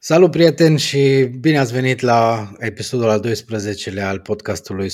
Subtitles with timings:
[0.00, 4.92] Salut prieteni și bine ați venit la episodul al 12-lea al podcastului 100%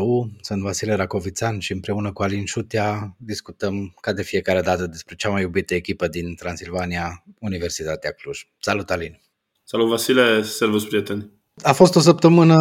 [0.00, 0.30] U.
[0.40, 5.28] Sunt Vasile Racovițan și împreună cu Alin Șutea discutăm ca de fiecare dată despre cea
[5.28, 8.40] mai iubită echipă din Transilvania, Universitatea Cluj.
[8.60, 9.20] Salut Alin!
[9.64, 11.30] Salut Vasile, servus prieteni!
[11.62, 12.58] A fost o săptămână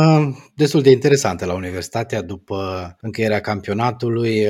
[0.55, 4.48] destul de interesantă la Universitatea după încheierea campionatului.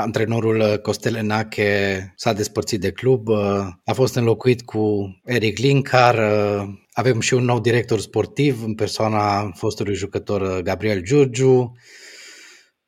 [0.00, 3.38] Antrenorul uh, Costel Enache s-a despărțit de club, uh,
[3.84, 9.50] a fost înlocuit cu Eric Linkar, uh, avem și un nou director sportiv în persoana
[9.54, 11.76] fostului jucător Gabriel Giurgiu.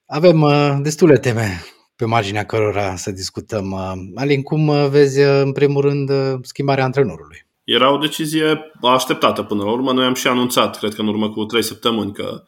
[0.07, 0.47] Avem
[0.83, 1.65] destule teme
[1.97, 3.75] pe marginea cărora să discutăm.
[4.15, 6.11] Alin, cum vezi în primul rând
[6.43, 7.47] schimbarea antrenorului?
[7.65, 9.93] Era o decizie așteptată până la urmă.
[9.93, 12.41] Noi am și anunțat, cred că în urmă cu trei săptămâni, că uh,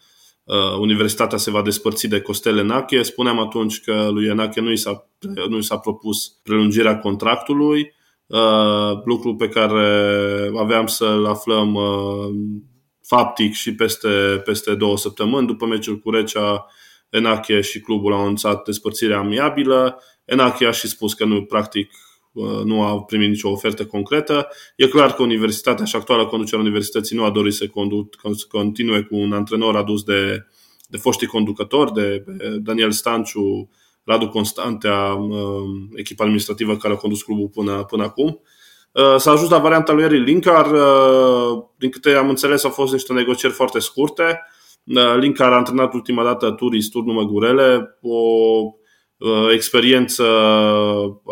[0.81, 3.03] universitatea se va despărți de Costel Enache.
[3.03, 5.09] Spuneam atunci că lui Enache nu i s-a,
[5.49, 7.93] nu i s-a propus prelungirea contractului,
[8.27, 12.29] uh, lucru pe care aveam să-l aflăm uh,
[13.03, 15.47] faptic și peste, peste două săptămâni.
[15.47, 16.67] După meciul cu Recea,
[17.11, 20.03] Enache și clubul au anunțat despărțirea amiabilă.
[20.25, 22.12] Enache a și spus că nu, practic, Uh,
[22.65, 24.49] nu a primit nicio ofertă concretă.
[24.77, 29.03] E clar că universitatea și actuala conducerea universității nu a dorit să, conduc, să continue
[29.03, 30.47] cu un antrenor adus de,
[30.89, 32.25] de foștii conducători, de
[32.63, 33.71] Daniel Stanciu,
[34.05, 35.63] Radu Constantea, uh,
[35.95, 38.41] echipa administrativă care a condus clubul până, până acum.
[38.93, 40.67] Uh, s-a ajuns la varianta lui Eri Linkar.
[41.77, 44.41] Din câte am înțeles, au fost niște negocieri foarte scurte.
[45.19, 48.82] Linkar a antrenat ultima dată Turis Turnul Măgurele, o Uh,
[49.53, 50.25] experiență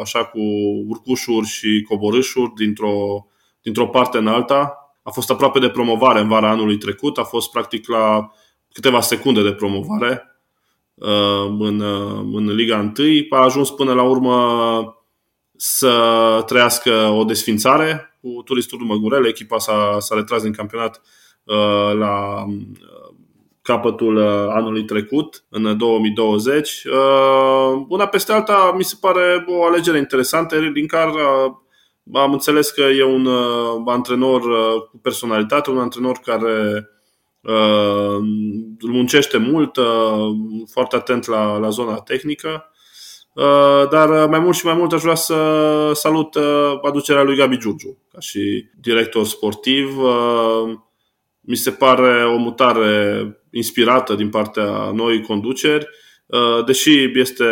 [0.03, 0.41] așa cu
[0.87, 3.27] urcușuri și coborâșuri dintr-o,
[3.63, 4.75] dintr-o parte în alta.
[5.03, 8.31] A fost aproape de promovare în vara anului trecut, a fost practic la
[8.73, 10.41] câteva secunde de promovare
[10.95, 13.27] uh, în, uh, în Liga 1.
[13.31, 14.95] A ajuns până la urmă
[15.57, 19.29] să trăiască o desfințare cu Turistul Măgurele.
[19.29, 21.03] Echipa s-a, s-a retras din campionat
[21.95, 22.45] la
[23.63, 26.85] capătul uh, anului trecut, în 2020.
[26.85, 30.59] Uh, una peste alta mi se pare o alegere interesantă.
[30.59, 31.53] Din care uh,
[32.13, 33.29] am înțeles că e un
[33.87, 34.43] antrenor
[34.91, 36.89] cu personalitate, un antrenor care
[38.81, 39.79] muncește mult,
[40.73, 42.71] foarte atent la, la zona tehnică.
[43.91, 45.35] Dar mai mult și mai mult aș vrea să
[45.95, 46.37] salut
[46.83, 49.97] aducerea lui Gabi Giurgiu ca și director sportiv.
[51.41, 55.87] Mi se pare o mutare inspirată din partea noii conduceri,
[56.27, 57.45] uh, deși este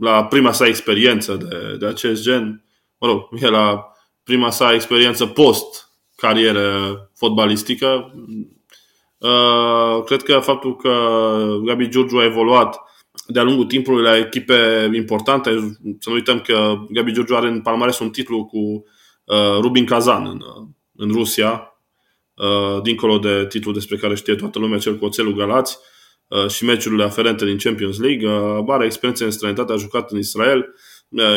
[0.00, 2.64] la prima sa experiență de, de acest gen,
[2.98, 3.92] mă rog, e la
[4.22, 8.14] prima sa experiență post-carieră fotbalistică.
[9.18, 10.92] Uh, cred că faptul că
[11.64, 12.80] Gabi Giurgiu a evoluat
[13.26, 15.50] de-a lungul timpului la echipe importante,
[15.98, 20.26] să nu uităm că Gabi Giurgiu are în palmares un titlu cu uh, Rubin Kazan
[20.26, 20.40] în,
[20.96, 21.77] în Rusia, Uh,
[22.82, 25.78] dincolo de titlul despre care știe toată lumea, cel cu oțelul Galați
[26.28, 28.28] uh, și meciurile aferente din Champions League.
[28.28, 30.74] Uh, are experiență în străinătate, a jucat în Israel.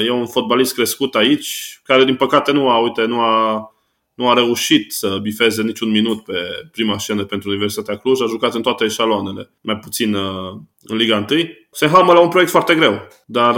[0.06, 3.72] E un fotbalist crescut aici, care din păcate nu a, uite, nu a,
[4.14, 6.38] nu a reușit să bifeze niciun minut pe
[6.72, 10.16] prima scenă pentru Universitatea Cluj, a jucat în toate eșaloanele, mai puțin
[10.82, 11.42] în Liga 1.
[11.72, 13.54] Se hamă la un proiect foarte greu, dar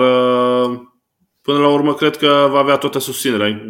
[1.41, 3.63] până la urmă cred că va avea toată susținerea,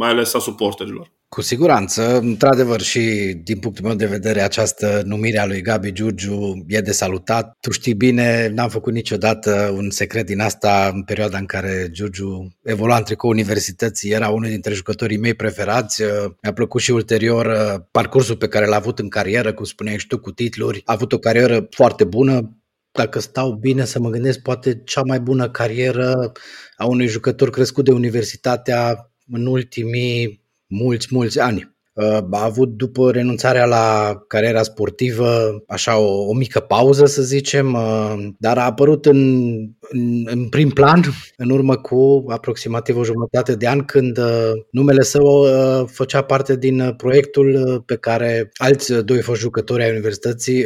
[0.00, 1.12] mai ales a suporterilor.
[1.28, 3.00] Cu siguranță, într-adevăr și
[3.44, 7.56] din punctul meu de vedere această numire a lui Gabi Giurgiu e de salutat.
[7.60, 12.56] Tu știi bine, n-am făcut niciodată un secret din asta în perioada în care Giurgiu
[12.62, 16.02] evolua în tricou universității, era unul dintre jucătorii mei preferați.
[16.42, 20.06] Mi-a plăcut și ulterior uh, parcursul pe care l-a avut în carieră, cum spuneai și
[20.06, 20.82] tu, cu titluri.
[20.84, 22.60] A avut o carieră foarte bună,
[22.92, 26.32] dacă stau bine să mă gândesc, poate cea mai bună carieră
[26.76, 31.78] a unui jucător crescut de universitatea în ultimii mulți, mulți ani.
[31.92, 37.72] Uh, a avut după renunțarea la cariera sportivă așa o, o mică pauză, să zicem,
[37.72, 41.02] uh, dar a apărut în, în, în prim plan
[41.36, 45.46] în urmă cu aproximativ o jumătate de an când uh, numele său
[45.86, 50.64] făcea parte din proiectul pe care alți doi foști jucători ai universității,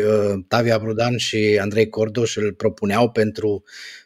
[0.48, 3.62] Tavia Brudan și Andrei Cordoș, îl propuneau pentru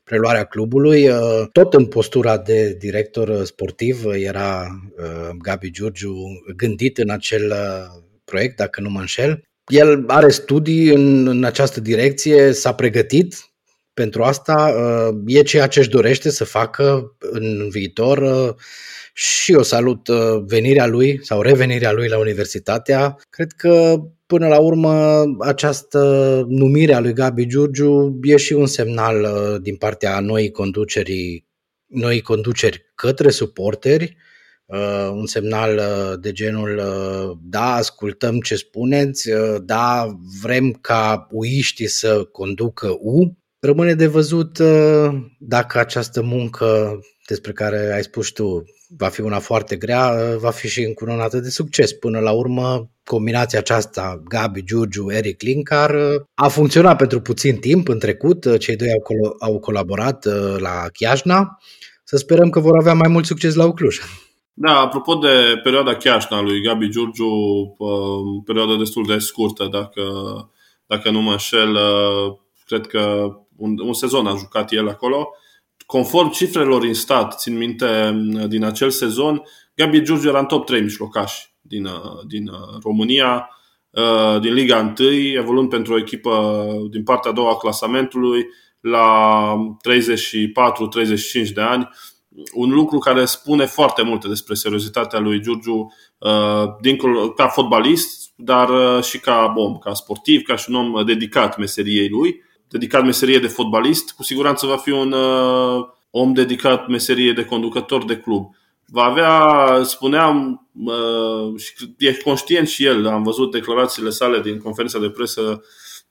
[0.08, 1.08] preluarea clubului.
[1.08, 4.66] Uh, tot în postura de director sportiv era
[4.98, 6.14] uh, Gabi Giurgiu
[6.56, 9.42] gândit în acel uh, proiect, dacă nu mă înșel.
[9.66, 13.36] El are studii în, în această direcție, s-a pregătit
[13.94, 14.74] pentru asta,
[15.26, 18.54] e ceea ce își dorește să facă în viitor
[19.12, 20.08] și eu salut
[20.46, 23.16] venirea lui sau revenirea lui la universitatea.
[23.30, 23.94] Cred că
[24.28, 26.00] Până la urmă, această
[26.48, 31.46] numire a lui Gabi Giurgiu e și un semnal uh, din partea noii conducerii,
[31.86, 34.16] noi conduceri către suporteri,
[34.66, 41.26] uh, un semnal uh, de genul uh, da, ascultăm ce spuneți, uh, da, vrem ca
[41.30, 43.36] uiștii să conducă U.
[43.58, 45.08] Rămâne de văzut uh,
[45.38, 46.98] dacă această muncă
[47.28, 48.64] despre care ai spus tu
[48.96, 51.92] va fi una foarte grea, uh, va fi și încununată de succes.
[51.92, 57.88] Până la urmă, combinația aceasta, Gabi, Giurgiu, Eric Linkar, uh, a funcționat pentru puțin timp
[57.88, 58.44] în trecut.
[58.44, 60.24] Uh, cei doi au, col- au colaborat
[60.58, 61.58] la Chiajna.
[62.04, 63.98] Să sperăm că vor avea mai mult succes la Ucluj.
[64.54, 67.30] Da, apropo de perioada Chiajna lui Gabi Giurgiu,
[68.44, 70.02] perioada destul de scurtă, dacă,
[70.86, 71.78] dacă nu mă înșel,
[72.66, 75.28] cred că un, un sezon a jucat el acolo
[75.88, 78.12] conform cifrelor în stat, țin minte
[78.48, 79.42] din acel sezon,
[79.74, 83.50] Gabi Giurgiu era în top 3 mijlocași din, uh, din uh, România,
[83.90, 88.46] uh, din Liga 1, evoluând pentru o echipă din partea a doua a clasamentului
[88.80, 91.88] la 34-35 de ani.
[92.54, 95.92] Un lucru care spune foarte multe despre seriozitatea lui Giurgiu,
[96.80, 98.68] dincolo, ca fotbalist, dar
[99.02, 103.46] și ca om, ca sportiv, ca și un om dedicat meseriei lui dedicat meserie de
[103.46, 108.54] fotbalist, cu siguranță va fi un uh, om dedicat meserie de conducător de club.
[108.86, 114.98] Va avea, spuneam, uh, și e conștient și el, am văzut declarațiile sale din conferința
[114.98, 115.62] de presă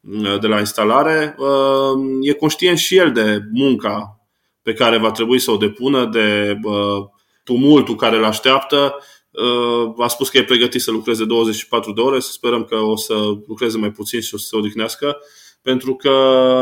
[0.02, 4.20] uh, de la instalare, uh, e conștient și el de munca
[4.62, 7.06] pe care va trebui să o depună, de uh,
[7.44, 8.96] tumultul care îl așteaptă.
[9.32, 12.96] Uh, a spus că e pregătit să lucreze 24 de ore, să sperăm că o
[12.96, 13.14] să
[13.48, 15.18] lucreze mai puțin și o să se odihnească
[15.62, 16.10] pentru că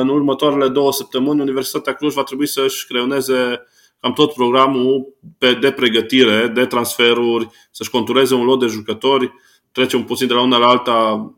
[0.01, 3.61] în următoarele două săptămâni Universitatea Cluj va trebui să-și creioneze
[3.99, 5.13] cam tot programul
[5.59, 9.33] de pregătire, de transferuri, să-și contureze un lot de jucători,
[9.71, 11.29] trecem puțin de la una la alta.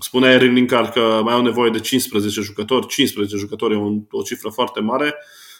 [0.00, 2.86] Spunea Erin Linkar că mai au nevoie de 15 jucători.
[2.86, 5.14] 15 jucători e o cifră foarte mare.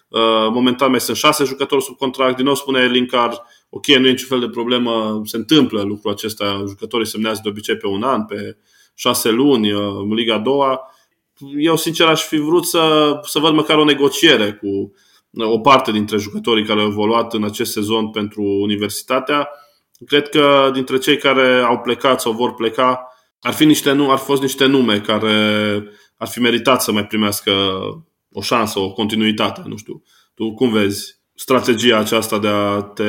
[0.09, 2.37] Uh, momentan mai sunt 6 jucători sub contract.
[2.37, 6.65] Din nou spune Linkar, ok, nu e niciun fel de problemă, se întâmplă lucrul acesta.
[6.69, 8.57] Jucătorii semnează de obicei pe un an, pe
[8.95, 10.91] 6 luni, uh, în Liga a doua
[11.57, 14.93] eu sincer aș fi vrut să, să văd măcar o negociere cu
[15.45, 19.49] o parte dintre jucătorii care au evoluat în acest sezon pentru universitatea.
[20.07, 23.09] Cred că dintre cei care au plecat sau vor pleca,
[23.41, 25.83] ar fi, niște, ar fi fost niște nume care
[26.17, 27.53] ar fi meritat să mai primească
[28.33, 29.63] o șansă, o continuitate.
[29.67, 30.03] Nu știu.
[30.35, 33.05] Tu cum vezi strategia aceasta de a te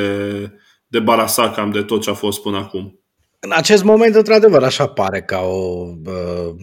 [0.86, 3.00] debarasa cam de tot ce a fost până acum?
[3.40, 6.54] În acest moment, într-adevăr, așa pare ca o uh,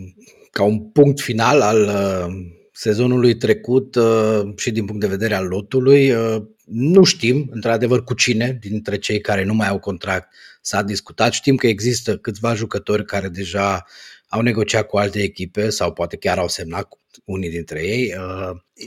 [0.55, 2.35] ca un punct final al uh,
[2.71, 6.11] sezonului trecut uh, și din punct de vedere al lotului.
[6.11, 11.31] Uh, nu știm, într-adevăr, cu cine dintre cei care nu mai au contract s-a discutat.
[11.31, 13.85] Știm că există câțiva jucători care deja
[14.27, 18.13] au negociat cu alte echipe sau poate chiar au semnat cu unii dintre ei.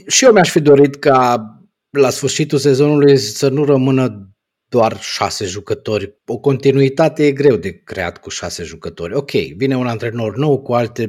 [0.07, 1.43] Și eu mi-aș fi dorit ca
[1.89, 4.29] la sfârșitul sezonului să nu rămână
[4.69, 6.15] doar șase jucători.
[6.25, 9.13] O continuitate e greu de creat cu șase jucători.
[9.13, 11.07] Ok, vine un antrenor nou cu alte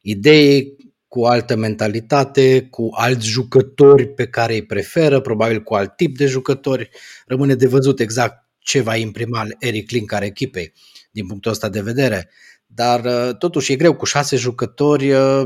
[0.00, 0.76] idei,
[1.08, 6.26] cu altă mentalitate, cu alți jucători pe care îi preferă, probabil cu alt tip de
[6.26, 6.90] jucători.
[7.26, 10.72] Rămâne de văzut exact ce va imprima Eric Link care echipei
[11.10, 12.30] din punctul ăsta de vedere.
[12.66, 15.42] Dar uh, totuși e greu cu șase jucători uh,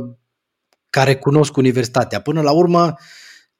[0.90, 2.20] care cunosc universitatea.
[2.20, 2.94] Până la urmă,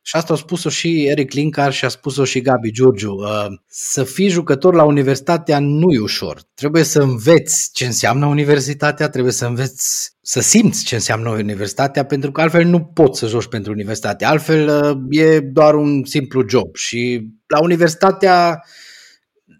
[0.03, 3.13] și asta a spus-o și Eric Linkar și a spus-o și Gabi Giurgiu.
[3.13, 6.43] Uh, să fii jucător la universitatea nu e ușor.
[6.55, 12.33] Trebuie să înveți ce înseamnă universitatea, trebuie să înveți să simți ce înseamnă universitatea, pentru
[12.33, 14.25] că altfel nu poți să joci pentru universitate.
[14.25, 16.77] Altfel uh, e doar un simplu job.
[16.77, 18.65] Și la universitatea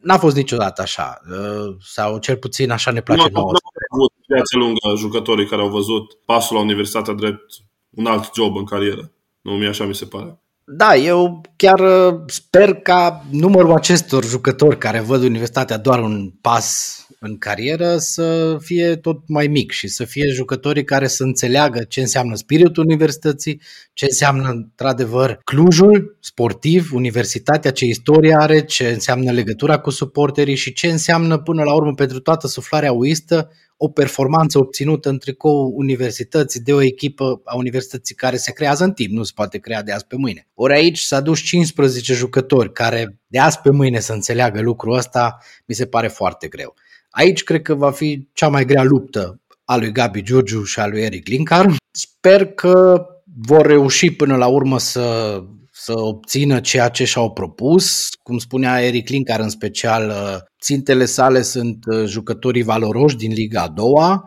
[0.03, 1.21] n-a fost niciodată așa.
[1.31, 3.51] Uh, sau cel puțin așa ne place nu, nouă.
[3.51, 7.45] Nu au avut viață lungă jucătorii care au văzut pasul la universitatea drept
[7.91, 9.13] un alt job în carieră.
[9.41, 10.41] Nu, mi așa mi se pare.
[10.65, 16.99] Da, eu chiar uh, sper ca numărul acestor jucători care văd universitatea doar un pas
[17.23, 22.01] în carieră să fie tot mai mic și să fie jucătorii care să înțeleagă ce
[22.01, 23.61] înseamnă spiritul universității,
[23.93, 30.73] ce înseamnă într-adevăr Clujul sportiv, universitatea, ce istorie are, ce înseamnă legătura cu suporterii și
[30.73, 33.51] ce înseamnă până la urmă pentru toată suflarea uistă
[33.83, 38.93] o performanță obținută în tricou universității de o echipă a universității care se creează în
[38.93, 40.49] timp, nu se poate crea de azi pe mâine.
[40.55, 45.39] Ori aici s-a dus 15 jucători care de azi pe mâine să înțeleagă lucrul ăsta,
[45.67, 46.75] mi se pare foarte greu.
[47.11, 50.87] Aici cred că va fi cea mai grea luptă a lui Gabi Giurgiu și a
[50.87, 51.75] lui Eric Linkar.
[51.91, 53.07] Sper că
[53.47, 55.37] vor reuși până la urmă să
[55.83, 58.09] să obțină ceea ce și-au propus.
[58.23, 63.63] Cum spunea Eric Linkar în special, uh, țintele sale sunt uh, jucătorii valoroși din Liga
[63.63, 64.23] a doua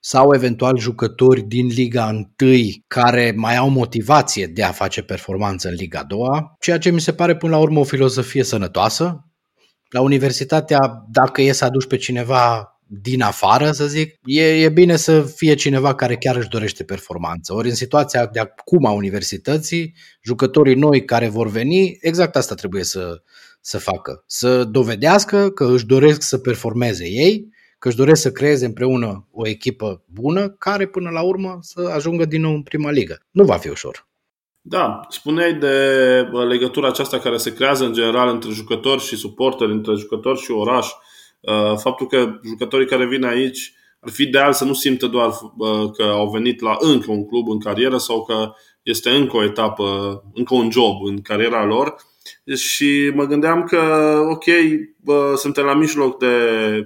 [0.00, 5.74] sau eventual jucători din Liga 1 care mai au motivație de a face performanță în
[5.74, 9.22] Liga a doua, ceea ce mi se pare până la urmă o filozofie sănătoasă,
[9.88, 14.96] La universitatea, dacă e să aduci pe cineva din afară, să zic, e, e bine
[14.96, 17.54] să fie cineva care chiar își dorește performanță.
[17.54, 22.84] Ori în situația de acum a universității, jucătorii noi care vor veni, exact asta trebuie
[22.84, 23.22] să,
[23.60, 24.24] să facă.
[24.26, 29.48] Să dovedească că își doresc să performeze ei, că își doresc să creeze împreună o
[29.48, 33.18] echipă bună care până la urmă să ajungă din nou în prima ligă.
[33.30, 34.06] Nu va fi ușor.
[34.60, 35.76] Da, spuneai de
[36.48, 40.86] legătura aceasta care se creează în general între jucători și suporteri, între jucători și oraș.
[40.86, 40.96] Uh,
[41.76, 46.02] faptul că jucătorii care vin aici ar fi ideal să nu simtă doar uh, că
[46.02, 48.52] au venit la încă un club în carieră sau că
[48.82, 51.94] este încă o etapă, încă un job în cariera lor.
[52.54, 53.78] Și mă gândeam că,
[54.30, 54.44] ok,
[55.36, 56.36] suntem la mijloc de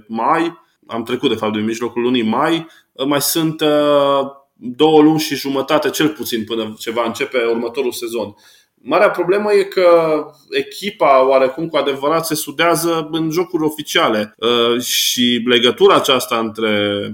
[0.07, 2.67] mai, am trecut de fapt de mijlocul lunii mai,
[3.07, 8.35] mai sunt uh, două luni și jumătate cel puțin până ce va începe următorul sezon.
[8.85, 14.35] Marea problemă e că echipa oarecum cu adevărat se sudează în jocuri oficiale.
[14.37, 17.07] Uh, și legătura aceasta între,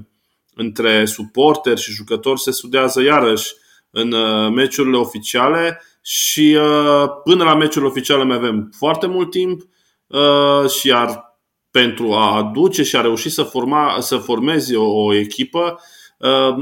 [0.53, 3.53] între suporteri și jucători se sudează iarăși
[3.89, 6.57] în uh, meciurile oficiale și
[7.23, 9.61] până la meciurile oficiale mai avem foarte mult timp
[10.77, 11.38] și iar
[11.71, 15.79] pentru a aduce și a reuși să, forma, să formezi o, o echipă, uh,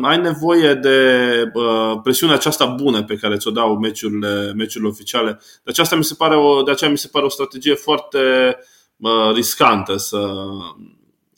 [0.01, 5.31] ai nevoie de uh, presiunea aceasta bună pe care ți-o dau meciurile, meciurile oficiale.
[5.63, 8.19] De aceasta mi se pare o, de aceea mi se pare o strategie foarte
[8.97, 10.33] uh, riscantă să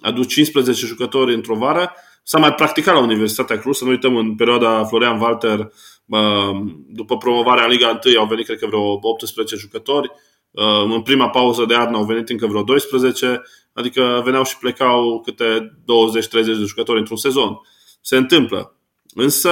[0.01, 1.93] aduci 15 jucători într-o vară.
[2.23, 5.71] S-a mai practicat la Universitatea Cluj, să nu uităm în perioada Florian Walter,
[6.05, 10.11] uh, după promovarea în Liga 1 au venit cred că vreo 18 jucători.
[10.51, 13.41] Uh, în prima pauză de iarnă au venit încă vreo 12,
[13.73, 17.61] adică veneau și plecau câte 20-30 de jucători într-un sezon.
[18.01, 18.75] Se întâmplă.
[19.13, 19.49] Însă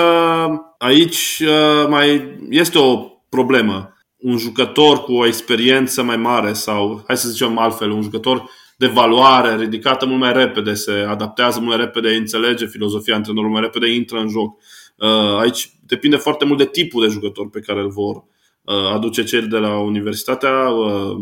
[0.78, 2.96] aici uh, mai este o
[3.30, 3.94] problemă.
[4.18, 8.88] Un jucător cu o experiență mai mare sau, hai să zicem altfel, un jucător de
[8.88, 13.94] valoare ridicată mult mai repede, se adaptează mult mai repede, înțelege filozofia antrenorului mai repede,
[13.94, 14.60] intră în joc.
[14.98, 18.24] Uh, aici depinde foarte mult de tipul de jucător pe care îl vor
[18.68, 21.18] Uh, aduce cel de la Universitatea uh,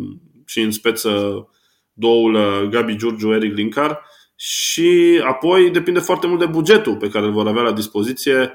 [0.45, 1.47] și în speță
[1.93, 4.01] două uh, Gabi Giurgiu, Eric Linkar
[4.35, 8.53] și apoi depinde foarte mult de bugetul pe care îl vor avea la dispoziție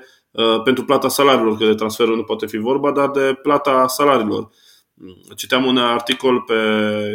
[0.65, 4.51] pentru plata salariilor, că de transferul nu poate fi vorba, dar de plata salariilor.
[5.37, 6.55] Citeam un articol pe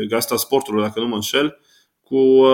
[0.08, 1.60] Gasta Sportului, dacă nu mă înșel,
[2.02, 2.46] cu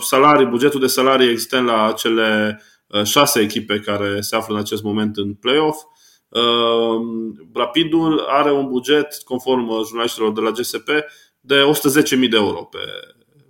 [0.00, 2.60] salarii, bugetul de salarii existent la cele
[3.04, 5.78] șase echipe care se află în acest moment în play-off
[6.28, 10.88] Ehm, Rapidul are un buget, conform uh, jurnaliștilor de la GSP,
[11.40, 11.62] de
[12.20, 12.78] 110.000 de euro pe,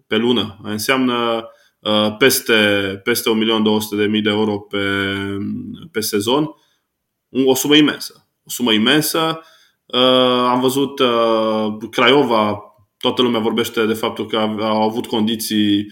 [0.06, 0.58] pe lună.
[0.62, 1.42] Înseamnă uh,
[2.18, 2.54] peste,
[3.04, 4.78] peste 1.200.000 de euro pe,
[5.90, 6.50] pe sezon.
[7.44, 8.28] O sumă imensă.
[8.44, 9.40] O sumă imensă.
[9.86, 11.00] Uh, am văzut
[11.90, 12.62] Craiova,
[12.98, 15.86] toată lumea vorbește de faptul că au avut condiții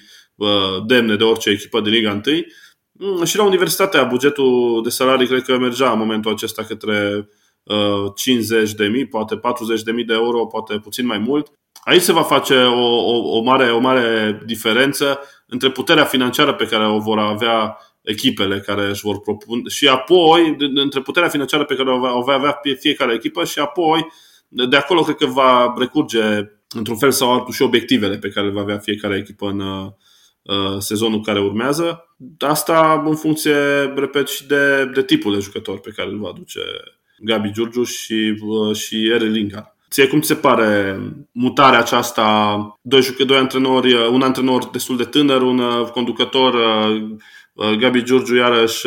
[0.87, 2.21] demne de orice echipă de Liga 1
[2.99, 7.29] Mm, și la universitatea bugetul de salarii cred că mergea în momentul acesta către
[8.15, 11.53] 50 uh, de mii, poate 40 de mii de euro, poate puțin mai mult.
[11.85, 16.67] Aici se va face o, o, o, mare, o mare diferență între puterea financiară pe
[16.67, 21.75] care o vor avea echipele care își vor propune și apoi între puterea financiară pe
[21.75, 24.07] care o va avea fiecare echipă și apoi
[24.49, 26.21] de acolo cred că va recurge
[26.75, 29.91] într-un fel sau altul și obiectivele pe care le va avea fiecare echipă în, uh,
[30.47, 32.17] Uh, sezonul care urmează.
[32.39, 33.55] Asta în funcție,
[33.97, 36.61] repet, și de, de tipul de jucător pe care îl va aduce
[37.19, 39.76] Gabi Giurgiu și, uh, și Ere Lingard.
[39.91, 41.01] Ție cum ți se pare
[41.33, 42.79] mutarea aceasta?
[42.83, 46.55] Doi, doi antrenori, uh, un antrenor destul de tânăr, un conducător,
[47.79, 48.87] Gabi Giurgiu iarăși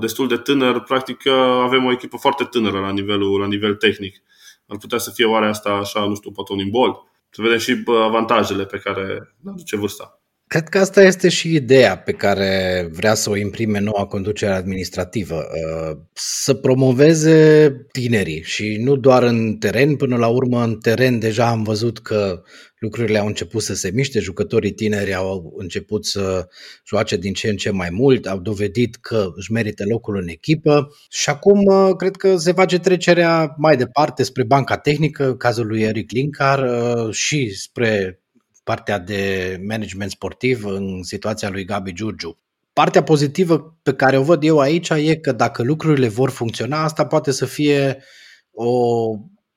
[0.00, 0.80] destul de tânăr.
[0.80, 1.26] Practic
[1.62, 4.22] avem o echipă foarte tânără la, nivelul, la nivel tehnic.
[4.66, 6.94] Ar putea să fie oare asta așa, nu știu, poate un imbold?
[7.30, 9.02] Să vedem și avantajele pe care
[9.44, 10.17] le aduce vârsta.
[10.48, 15.34] Cred că asta este și ideea pe care vrea să o imprime noua conducere administrativă.
[15.34, 21.48] Uh, să promoveze tinerii și nu doar în teren, până la urmă în teren deja
[21.48, 22.42] am văzut că
[22.78, 26.48] lucrurile au început să se miște, jucătorii tineri au început să
[26.86, 30.88] joace din ce în ce mai mult, au dovedit că își merită locul în echipă
[31.10, 35.82] și acum uh, cred că se face trecerea mai departe spre banca tehnică, cazul lui
[35.82, 38.20] Eric Linkar uh, și spre
[38.68, 42.38] partea de management sportiv în situația lui Gabi Giurgiu.
[42.72, 47.06] Partea pozitivă pe care o văd eu aici e că dacă lucrurile vor funcționa, asta
[47.06, 48.02] poate să fie
[48.50, 48.70] o,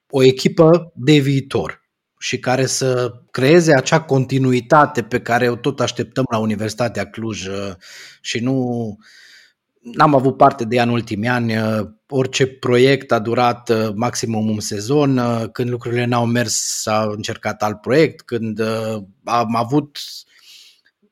[0.10, 1.82] o echipă de viitor
[2.20, 7.72] și care să creeze acea continuitate pe care o tot așteptăm la Universitatea Cluj uh,
[8.22, 8.98] și nu
[9.82, 11.54] N-am avut parte de ea în ultimii ani.
[12.08, 15.22] Orice proiect a durat maximum un sezon.
[15.52, 18.22] Când lucrurile n-au mers, s-a încercat alt proiect.
[18.22, 18.62] Când
[19.24, 19.98] am avut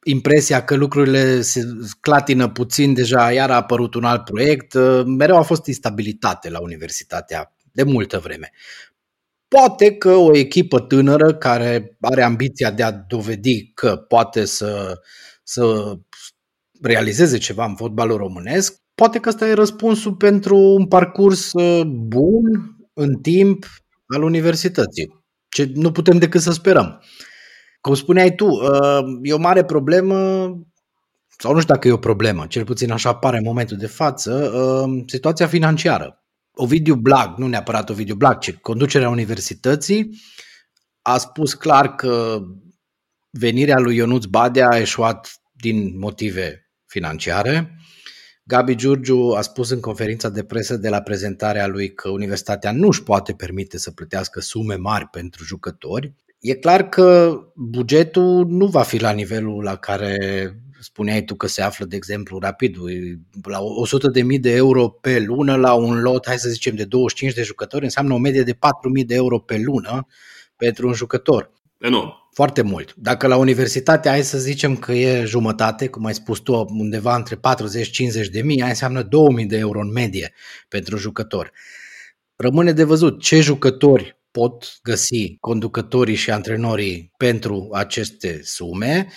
[0.04, 1.62] impresia că lucrurile se
[2.00, 4.74] clatină puțin, deja iar a apărut un alt proiect.
[5.06, 8.52] Mereu a fost instabilitate la universitatea de multă vreme.
[9.48, 15.00] Poate că o echipă tânără care are ambiția de a dovedi că poate să,
[15.44, 15.94] să
[16.82, 22.76] realizeze ceva în fotbalul românesc, poate că ăsta e răspunsul pentru un parcurs uh, bun
[22.94, 23.66] în timp
[24.08, 25.24] al universității.
[25.50, 27.04] Ce nu putem decât să sperăm.
[27.82, 30.16] Cum spuneai tu, uh, e o mare problemă,
[31.38, 34.52] sau nu știu dacă e o problemă, cel puțin așa apare în momentul de față,
[34.54, 36.24] uh, situația financiară.
[36.52, 40.10] Ovidiu Blag, nu neapărat Ovidiu Blag, ci conducerea universității,
[41.02, 42.40] a spus clar că
[43.30, 47.76] venirea lui Ionuț Badea a eșuat din motive financiare.
[48.44, 52.88] Gabi Giurgiu a spus în conferința de presă de la prezentarea lui că universitatea nu
[52.88, 56.14] își poate permite să plătească sume mari pentru jucători.
[56.40, 60.18] E clar că bugetul nu va fi la nivelul la care
[60.80, 62.76] spuneai tu că se află, de exemplu, rapid,
[63.44, 67.44] la 100.000 de euro pe lună la un lot, hai să zicem, de 25 de
[67.44, 70.08] jucători, înseamnă o medie de 4.000 de euro pe lună
[70.56, 71.52] pentru un jucător.
[71.80, 72.30] Enorm.
[72.34, 72.94] Foarte mult.
[72.96, 77.36] Dacă la universitate hai să zicem că e jumătate, cum ai spus tu, undeva între
[77.36, 77.40] 40-50
[78.32, 80.34] de mii, aia înseamnă 2000 de euro în medie
[80.68, 81.52] pentru jucător.
[82.36, 89.08] Rămâne de văzut ce jucători pot găsi conducătorii și antrenorii pentru aceste sume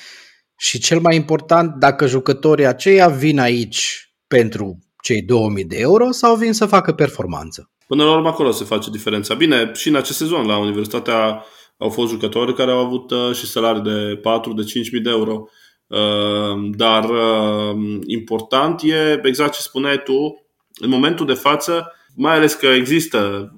[0.57, 6.37] și cel mai important, dacă jucătorii aceia vin aici pentru cei 2000 de euro sau
[6.37, 7.71] vin să facă performanță.
[7.87, 9.35] Până la urmă acolo se face diferența.
[9.35, 11.45] Bine, și în acest sezon la Universitatea
[11.77, 15.49] au fost jucători care au avut uh, și salarii de 4 de 5.000 de euro.
[15.87, 20.47] Uh, dar uh, important e exact ce spuneai tu,
[20.81, 23.53] în momentul de față, mai ales că există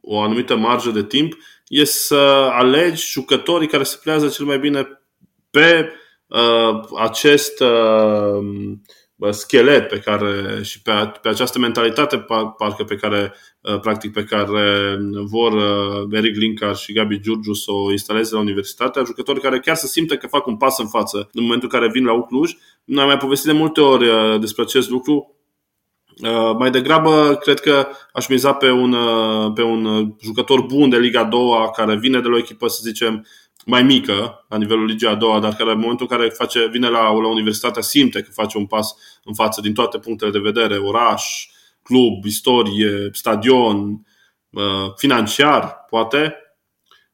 [0.00, 1.36] o anumită marjă de timp,
[1.68, 4.88] e să alegi jucătorii care se plează cel mai bine
[5.50, 5.92] pe
[6.26, 8.44] uh, acest uh,
[9.30, 12.18] schelet pe care și pe, pe această mentalitate
[12.58, 17.72] parcă pe care uh, practic pe care vor uh, Eric Linkar și Gabi Giurgiu să
[17.72, 21.28] o instaleze la universitate, jucători care chiar să simtă că fac un pas în față
[21.32, 22.52] în momentul în care vin la Ucluj.
[22.84, 25.34] Noi am mai povestit de multe ori uh, despre acest lucru.
[26.58, 28.96] Mai degrabă, cred că aș miza pe un,
[29.54, 31.40] pe un jucător bun de Liga 2
[31.76, 33.26] care vine de la o echipă, să zicem,
[33.66, 36.88] mai mică, la nivelul ligii a doua, dar care în momentul în care face, vine
[36.88, 38.94] la, la universitatea simte că face un pas
[39.24, 41.48] în față din toate punctele de vedere, oraș,
[41.82, 44.06] club, istorie, stadion,
[44.50, 46.34] uh, financiar, poate,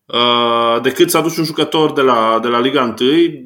[0.06, 2.94] uh, decât să aduci un jucător de la, de la Liga 1,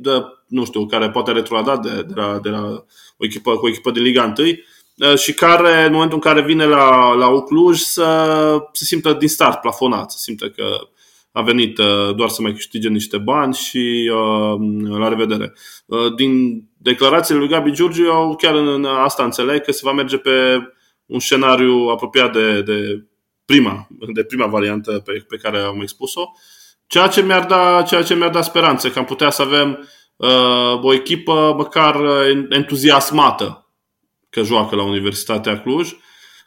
[0.01, 2.85] de, nu știu, care poate retrograda de, de, la, de la
[3.17, 6.43] o echipă, cu o echipă din Liga 1 uh, și care, în momentul în care
[6.43, 10.89] vine la, la Ucluj, să se simtă din start plafonat, să simtă că
[11.33, 15.53] a venit uh, doar să mai câștige niște bani și uh, la revedere.
[15.87, 20.17] Uh, din declarațiile lui Gabi Giurgiu, eu chiar în asta înțeleg că se va merge
[20.17, 20.59] pe
[21.07, 23.05] un scenariu apropiat de, de
[23.45, 26.31] prima, de prima variantă pe, pe care am expus-o,
[26.87, 30.83] ceea ce mi-ar da, ceea ce mi-ar da speranțe că am putea să avem uh,
[30.83, 32.01] o echipă măcar
[32.49, 33.71] entuziasmată
[34.31, 35.91] că joacă la Universitatea Cluj,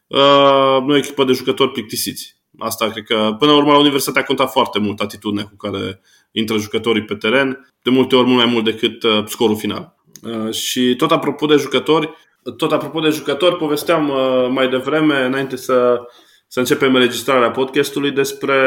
[0.07, 2.42] uh, nu o echipă de jucători plictisiți.
[2.57, 6.01] Asta cred că, până la urmă, la universitate a contat foarte mult atitudinea cu care
[6.31, 9.95] intră jucătorii pe teren, de multe ori mult mai mult decât uh, scorul final.
[10.23, 12.09] Uh, și tot apropo de jucători,
[12.57, 16.01] tot apropo de jucători, povesteam uh, mai devreme, înainte să,
[16.47, 18.57] să începem înregistrarea podcastului, despre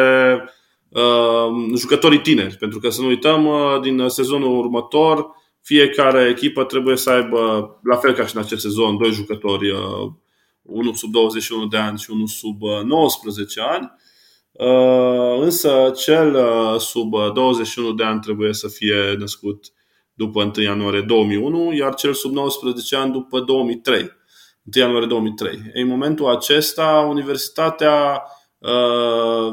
[0.88, 2.56] uh, jucătorii tineri.
[2.56, 5.26] Pentru că să nu uităm, uh, din sezonul următor,
[5.62, 10.10] fiecare echipă trebuie să aibă, la fel ca și în acest sezon, doi jucători uh,
[10.66, 13.92] unul sub 21 de ani și unul sub 19 uh, ani.
[14.52, 19.64] Uh, însă cel uh, sub 21 de ani trebuie să fie născut
[20.12, 24.00] după 1 ianuarie 2001, iar cel sub 19 ani după 2003.
[24.00, 24.10] 1
[24.74, 25.58] ianuarie 2003.
[25.74, 28.22] În momentul acesta, universitatea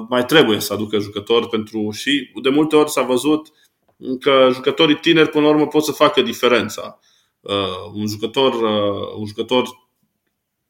[0.10, 3.48] mai trebuie să aducă jucători pentru și de multe ori s-a văzut
[4.20, 7.00] că jucătorii tineri până la urmă pot să facă diferența.
[7.94, 8.54] un jucător,
[9.18, 9.68] un jucător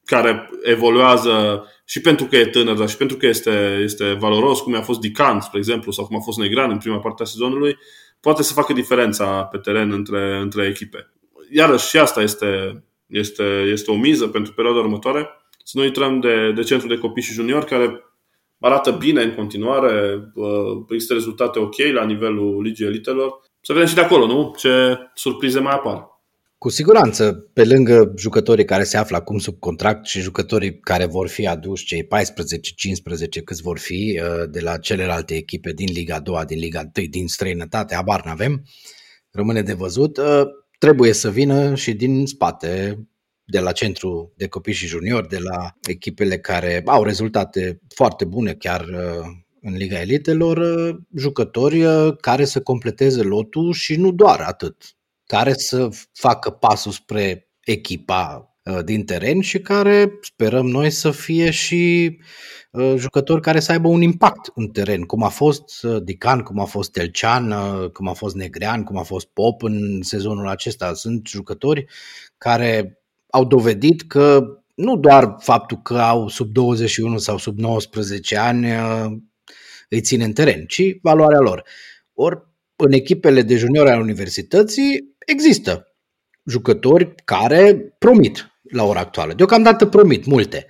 [0.05, 4.75] care evoluează și pentru că e tânăr, dar și pentru că este, este valoros, cum
[4.75, 7.77] a fost Dican, spre exemplu, sau cum a fost Negran în prima parte a sezonului,
[8.19, 11.11] poate să facă diferența pe teren între, între echipe.
[11.51, 15.29] Iarăși și asta este, este, este o miză pentru perioada următoare.
[15.63, 18.03] Să nu intrăm de, de centru de copii și juniori, care
[18.59, 20.23] arată bine în continuare,
[20.89, 23.39] există rezultate ok la nivelul Ligii Elitelor.
[23.61, 24.53] Să vedem și de acolo, nu?
[24.57, 26.12] Ce surprize mai apar.
[26.63, 31.27] Cu siguranță, pe lângă jucătorii care se află acum sub contract și jucătorii care vor
[31.27, 32.07] fi aduși, cei 14-15
[33.43, 37.27] câți vor fi uh, de la celelalte echipe din Liga 2, din Liga 1, din
[37.27, 38.63] străinătate, abar n-avem,
[39.31, 40.43] rămâne de văzut, uh,
[40.79, 42.99] trebuie să vină și din spate,
[43.43, 48.53] de la centru de copii și juniori, de la echipele care au rezultate foarte bune
[48.53, 49.25] chiar uh,
[49.61, 50.59] în Liga Elitelor,
[51.15, 51.85] jucători
[52.19, 54.95] care să completeze lotul și nu doar atât
[55.25, 61.51] care să facă pasul spre echipa uh, din teren și care sperăm noi să fie
[61.51, 62.17] și
[62.71, 66.59] uh, jucători care să aibă un impact în teren, cum a fost uh, Dican, cum
[66.59, 67.53] a fost Telcean,
[67.93, 70.93] cum a fost Negrean, cum a fost Pop în sezonul acesta.
[70.93, 71.85] Sunt jucători
[72.37, 74.43] care au dovedit că
[74.75, 78.67] nu doar faptul că au sub 21 sau sub 19 ani
[79.89, 81.63] îi ține în teren, ci valoarea lor.
[82.13, 85.87] Ori în echipele de juniori ale universității există
[86.45, 89.33] jucători care promit la ora actuală.
[89.33, 90.65] Deocamdată promit multe.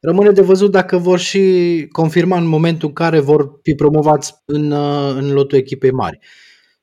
[0.00, 4.70] Rămâne de văzut dacă vor și confirma în momentul în care vor fi promovați în,
[4.70, 6.18] uh, în lotul echipei mari.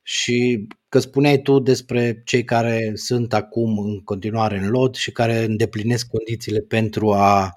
[0.01, 5.43] Și că spuneai tu despre cei care sunt acum în continuare în lot și care
[5.43, 7.55] îndeplinesc condițiile pentru a,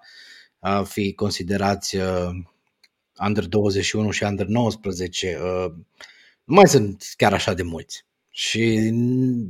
[0.59, 2.31] a fi considerați uh,
[3.27, 5.38] under 21 și under 19.
[5.42, 5.72] Uh,
[6.44, 8.07] nu mai sunt chiar așa de mulți.
[8.31, 8.92] Și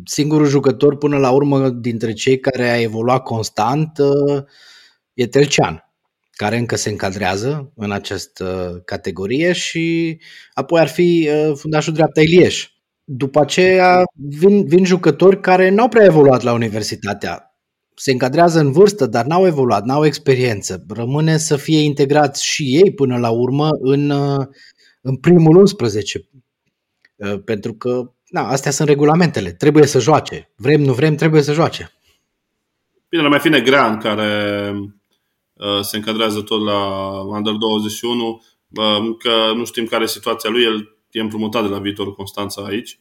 [0.05, 4.43] singurul jucător până la urmă dintre cei care a evoluat constant uh,
[5.15, 5.93] e Telcean,
[6.31, 10.19] care încă se încadrează în această categorie și
[10.53, 12.71] apoi ar fi uh, fundașul dreapta Ilieș.
[13.05, 17.57] După aceea vin, vin jucători care n-au prea evoluat la universitatea.
[17.95, 20.85] Se încadrează în vârstă, dar n-au evoluat, n-au experiență.
[20.89, 24.47] Rămâne să fie integrați și ei până la urmă în, uh,
[25.01, 26.29] în primul 11.
[27.45, 29.53] Pentru că da, astea sunt regulamentele.
[29.53, 30.51] Trebuie să joace.
[30.57, 31.93] Vrem, nu vrem, trebuie să joace.
[33.09, 34.73] Bine, mai fi Negrean, care
[35.53, 36.79] uh, se încadrează tot la
[37.21, 38.43] Under 21.
[38.77, 40.63] Uh, că nu știm care e situația lui.
[40.63, 42.99] El e împrumutat de la viitorul Constanța aici.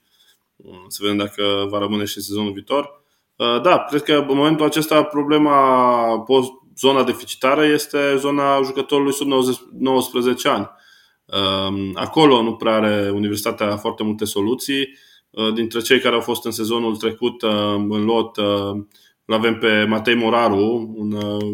[0.55, 3.03] Uh, să vedem dacă va rămâne și sezonul viitor.
[3.35, 9.27] Uh, da, cred că în momentul acesta problema post zona deficitară este zona jucătorului sub
[9.71, 10.69] 19 ani.
[11.31, 14.87] Uh, acolo nu prea are Universitatea foarte multe soluții
[15.31, 18.83] Uh, dintre cei care au fost în sezonul trecut uh, în lot, uh,
[19.25, 21.11] îl avem pe Matei Moraru, un,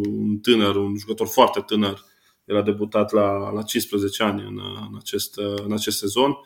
[0.08, 2.04] un tânăr, un jucător foarte tânăr.
[2.46, 4.60] El a debutat la, la 15 ani în,
[4.90, 6.38] în, acest, în acest sezon.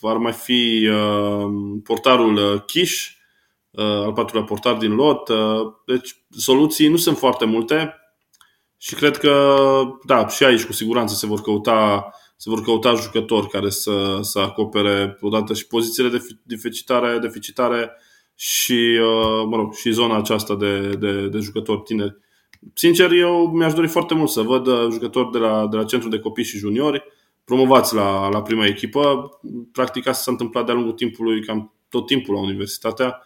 [0.00, 0.88] Ar mai fi
[1.82, 3.06] portarul Kish,
[3.76, 5.30] al patrulea portar din lot.
[5.86, 7.94] Deci soluții nu sunt foarte multe
[8.82, 9.56] și cred că,
[10.04, 14.38] da, și aici cu siguranță se vor căuta se vor căuta jucători care să, să
[14.38, 17.90] acopere odată și pozițiile deficitare, deficitare
[18.34, 22.16] și, uh, mă rog, și zona aceasta de, de, de jucători tineri.
[22.74, 26.08] Sincer, eu mi-aș dori foarte mult să văd uh, jucători de la, de la centru
[26.08, 27.04] de copii și juniori
[27.44, 29.30] promovați la, la prima echipă.
[29.72, 33.22] Practic asta s-a întâmplat de-a lungul timpului, cam tot timpul la universitatea.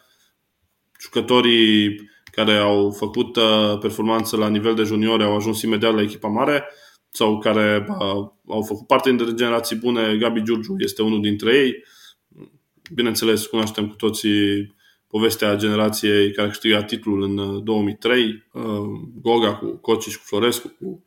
[1.01, 2.01] Jucătorii
[2.37, 6.65] care au făcut uh, performanță la nivel de juniori au ajuns imediat la echipa mare
[7.11, 7.87] sau care
[8.49, 10.17] au făcut parte din generații bune.
[10.17, 11.85] Gabi Giurgiu este unul dintre ei.
[12.95, 14.75] Bineînțeles, cunoaștem cu toții
[15.07, 18.63] povestea generației care a câștigat titlul în 2003, uh,
[19.21, 21.05] Goga cu Cociș cu Florescu, cu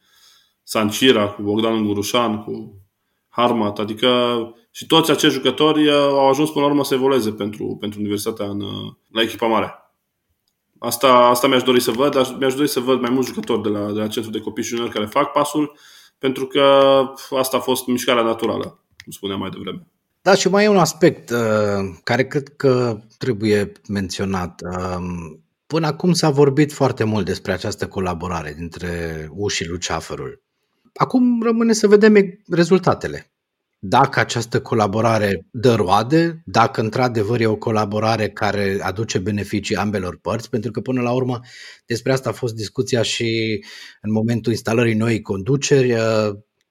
[0.63, 2.81] Sancira, cu Bogdan Gurușan, cu
[3.29, 4.09] Harmat, adică
[4.71, 8.45] și toți acești jucători uh, au ajuns până la urmă să evolueze pentru, pentru Universitatea
[8.45, 9.88] în, uh, la echipa mare.
[10.79, 13.91] Asta, asta mi-aș dori să văd, mi-aș dori să văd mai mulți jucători de la,
[13.91, 15.77] de la centru de copii și juniori care fac pasul
[16.17, 16.61] pentru că
[17.37, 18.63] asta a fost mișcarea naturală,
[19.03, 19.87] cum spuneam mai devreme.
[20.21, 21.37] Da, și mai e un aspect uh,
[22.03, 24.61] care cred că trebuie menționat.
[24.61, 24.97] Uh,
[25.67, 30.41] până acum s-a vorbit foarte mult despre această colaborare dintre U și Luceafărul.
[30.93, 32.15] Acum rămâne să vedem
[32.47, 33.31] rezultatele
[33.79, 40.49] dacă această colaborare dă roade, dacă într-adevăr e o colaborare care aduce beneficii ambelor părți,
[40.49, 41.39] pentru că până la urmă
[41.85, 43.63] despre asta a fost discuția și
[44.01, 45.93] în momentul instalării noii conduceri.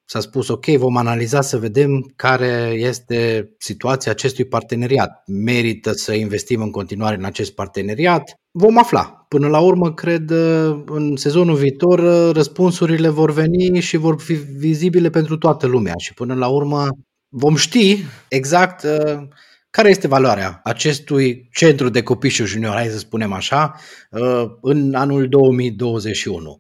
[0.09, 5.23] Uh, s-a spus, ok, vom analiza să vedem care este situația acestui parteneriat.
[5.27, 8.35] Merită să investim în continuare în acest parteneriat?
[8.51, 9.25] Vom afla.
[9.29, 14.33] Până la urmă, cred, uh, în sezonul viitor, uh, răspunsurile vor veni și vor fi
[14.35, 16.87] vizibile pentru toată lumea și până la urmă
[17.29, 19.19] vom ști exact uh,
[19.71, 23.75] care este valoarea acestui centru de copii și junior, hai să spunem așa,
[24.61, 26.59] în anul 2021.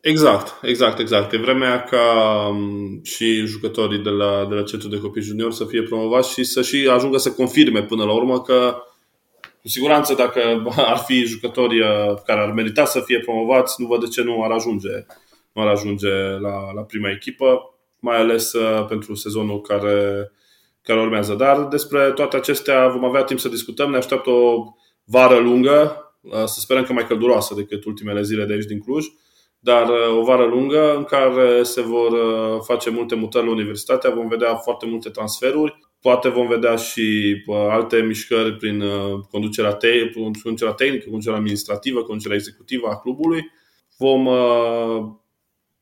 [0.00, 1.32] Exact, exact, exact.
[1.32, 5.64] E vremea ca um, și jucătorii de la, de la centru de copii junior să
[5.64, 8.82] fie promovați și să și ajungă să confirme până la urmă că
[9.60, 10.40] cu siguranță dacă
[10.92, 11.78] ar fi jucători
[12.26, 15.06] care ar merita să fie promovați, nu văd de ce nu ar ajunge,
[15.52, 18.52] nu ar ajunge la, la prima echipă, mai ales
[18.88, 20.30] pentru sezonul care,
[20.82, 21.34] care urmează.
[21.34, 23.90] Dar despre toate acestea vom avea timp să discutăm.
[23.90, 24.64] Ne așteaptă o
[25.04, 26.02] vară lungă,
[26.44, 29.06] să sperăm că mai călduroasă decât ultimele zile de aici din Cluj,
[29.58, 32.12] dar o vară lungă în care se vor
[32.64, 37.36] face multe mutări la universitatea, vom vedea foarte multe transferuri, poate vom vedea și
[37.68, 38.84] alte mișcări prin
[39.30, 40.10] conducerea, te-
[40.42, 43.50] conducerea tehnică, conducerea administrativă, conducerea executivă a clubului.
[43.96, 44.28] Vom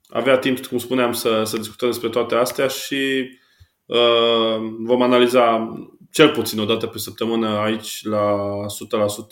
[0.08, 3.30] avea timp, cum spuneam, să, să discutăm despre toate astea și
[3.86, 5.72] uh, vom analiza
[6.10, 8.36] cel puțin o dată pe săptămână aici la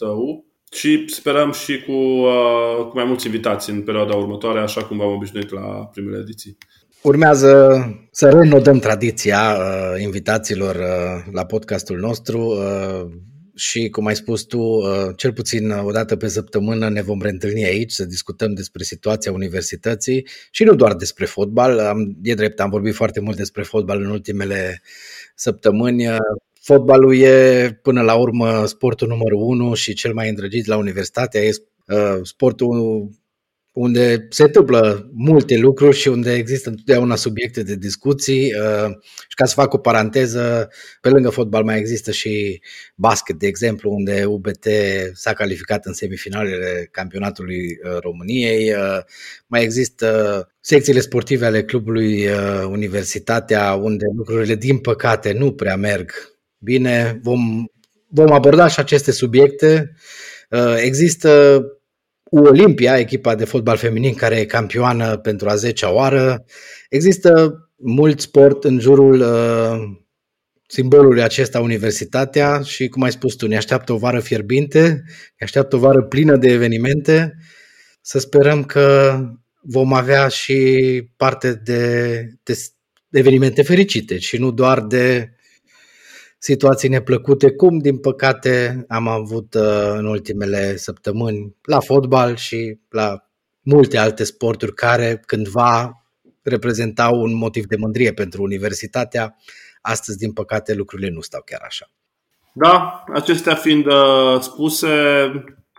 [0.04, 4.84] 100% U și sperăm și cu, uh, cu mai mulți invitați în perioada următoare, așa
[4.84, 5.60] cum v-am obișnuit la
[5.92, 6.56] primele ediții.
[7.02, 12.38] Urmează să renodăm tradiția uh, invitațiilor uh, la podcastul nostru.
[12.38, 13.10] Uh,
[13.56, 17.64] și, cum ai spus tu, uh, cel puțin o dată pe săptămână ne vom reîntâlni
[17.64, 21.78] aici să discutăm despre situația universității și nu doar despre fotbal.
[21.78, 24.82] Am, e drept, am vorbit foarte mult despre fotbal în ultimele
[25.34, 26.06] săptămâni.
[26.64, 31.38] Fotbalul e, până la urmă, sportul numărul unu și cel mai îndrăgit la universitate.
[31.38, 31.50] E
[31.94, 33.08] uh, sportul
[33.72, 38.42] unde se întâmplă multe lucruri și unde există întotdeauna subiecte de discuții.
[38.42, 38.90] Uh,
[39.28, 40.68] și ca să fac o paranteză,
[41.00, 42.62] pe lângă fotbal mai există și
[42.94, 44.66] basket, de exemplu, unde UBT
[45.12, 48.72] s-a calificat în semifinalele campionatului uh, României.
[48.72, 48.98] Uh,
[49.46, 52.28] mai există secțiile sportive ale clubului
[52.68, 56.33] Universitatea, unde lucrurile, din păcate, nu prea merg
[56.64, 57.20] bine.
[57.22, 57.64] Vom,
[58.08, 59.96] vom aborda și aceste subiecte.
[60.76, 61.60] Există
[62.30, 66.44] Olimpia, echipa de fotbal feminin care e campioană pentru a 10-a oară.
[66.88, 70.02] Există mult sport în jurul uh,
[70.66, 74.80] simbolului acesta, universitatea, și cum ai spus tu, ne așteaptă o vară fierbinte,
[75.38, 77.34] ne așteaptă o vară plină de evenimente.
[78.00, 79.18] Să sperăm că
[79.62, 82.54] vom avea și parte de, de
[83.10, 85.33] evenimente fericite și nu doar de
[86.44, 93.16] situații neplăcute, cum din păcate am avut uh, în ultimele săptămâni la fotbal și la
[93.62, 96.04] multe alte sporturi care cândva
[96.42, 99.36] reprezentau un motiv de mândrie pentru universitatea.
[99.80, 101.90] Astăzi, din păcate, lucrurile nu stau chiar așa.
[102.52, 104.88] Da, acestea fiind uh, spuse,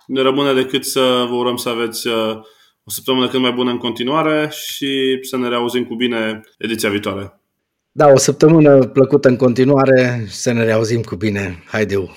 [0.07, 2.35] ne rămâne decât să vă urăm să aveți uh,
[2.83, 7.39] o săptămână cât mai bună în continuare și să ne reauzim cu bine ediția viitoare.
[7.97, 11.63] Da, o săptămână plăcută în continuare și să ne reauzim cu bine.
[11.65, 12.09] Haideu!